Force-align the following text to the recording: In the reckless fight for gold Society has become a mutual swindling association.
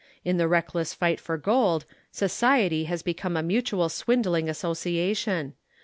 In 0.25 0.37
the 0.37 0.47
reckless 0.47 0.95
fight 0.95 1.19
for 1.21 1.37
gold 1.37 1.85
Society 2.11 2.85
has 2.85 3.03
become 3.03 3.37
a 3.37 3.43
mutual 3.43 3.87
swindling 3.87 4.49
association. 4.49 5.53